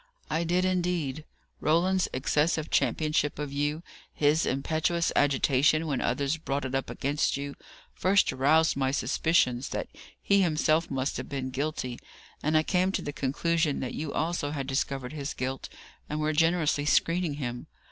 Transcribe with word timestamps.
"I 0.31 0.43
did 0.43 0.65
indeed. 0.65 1.25
Roland's 1.59 2.09
excessive 2.11 2.71
championship 2.71 3.37
of 3.37 3.53
you, 3.53 3.83
his 4.11 4.47
impetuous 4.47 5.11
agitation 5.15 5.85
when 5.85 6.01
others 6.01 6.37
brought 6.37 6.65
it 6.65 6.73
up 6.73 6.89
against 6.89 7.37
you, 7.37 7.53
first 7.93 8.33
aroused 8.33 8.75
my 8.75 8.89
suspicions 8.89 9.69
that 9.69 9.89
he 10.19 10.41
himself 10.41 10.89
must 10.89 11.17
have 11.17 11.29
been 11.29 11.51
guilty; 11.51 11.99
and 12.41 12.57
I 12.57 12.63
came 12.63 12.91
to 12.93 13.03
the 13.03 13.13
conclusion 13.13 13.79
that 13.81 13.93
you 13.93 14.11
also 14.11 14.49
had 14.49 14.65
discovered 14.65 15.13
his 15.13 15.35
guilt, 15.35 15.69
and 16.09 16.19
were 16.19 16.33
generously 16.33 16.85
screening 16.85 17.35
him. 17.35 17.67